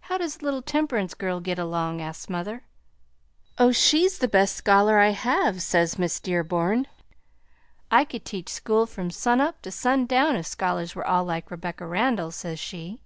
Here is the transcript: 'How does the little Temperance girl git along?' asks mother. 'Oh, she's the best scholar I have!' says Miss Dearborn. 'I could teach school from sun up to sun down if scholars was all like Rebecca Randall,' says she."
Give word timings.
'How 0.00 0.18
does 0.18 0.36
the 0.36 0.44
little 0.44 0.60
Temperance 0.60 1.14
girl 1.14 1.40
git 1.40 1.58
along?' 1.58 2.02
asks 2.02 2.28
mother. 2.28 2.64
'Oh, 3.56 3.72
she's 3.72 4.18
the 4.18 4.28
best 4.28 4.54
scholar 4.54 4.98
I 4.98 5.12
have!' 5.12 5.62
says 5.62 5.98
Miss 5.98 6.20
Dearborn. 6.20 6.86
'I 7.90 8.04
could 8.04 8.24
teach 8.26 8.50
school 8.50 8.84
from 8.84 9.10
sun 9.10 9.40
up 9.40 9.62
to 9.62 9.70
sun 9.70 10.04
down 10.04 10.36
if 10.36 10.46
scholars 10.46 10.94
was 10.94 11.06
all 11.08 11.24
like 11.24 11.50
Rebecca 11.50 11.86
Randall,' 11.86 12.30
says 12.30 12.60
she." 12.60 13.00